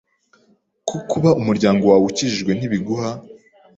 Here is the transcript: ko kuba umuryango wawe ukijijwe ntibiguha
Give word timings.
ko 0.87 0.95
kuba 1.09 1.29
umuryango 1.39 1.83
wawe 1.89 2.05
ukijijwe 2.11 2.51
ntibiguha 2.55 3.09